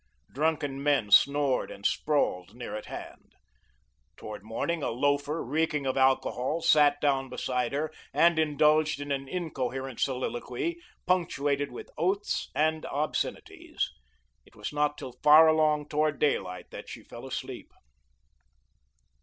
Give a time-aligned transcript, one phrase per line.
[0.33, 3.35] Drunken men snored and sprawled near at hand.
[4.17, 9.27] Towards morning, a loafer, reeking of alcohol, sat down beside her, and indulged in an
[9.27, 13.91] incoherent soliloquy, punctuated with oaths and obscenities.
[14.43, 17.71] It was not till far along towards daylight that she fell asleep.